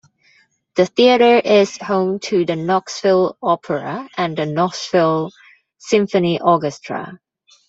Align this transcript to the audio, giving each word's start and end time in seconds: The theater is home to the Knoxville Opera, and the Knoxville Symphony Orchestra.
The 0.77 0.87
theater 0.87 1.37
is 1.37 1.77
home 1.77 2.17
to 2.21 2.43
the 2.43 2.55
Knoxville 2.55 3.37
Opera, 3.39 4.09
and 4.17 4.35
the 4.35 4.47
Knoxville 4.47 5.29
Symphony 5.77 6.41
Orchestra. 6.41 7.19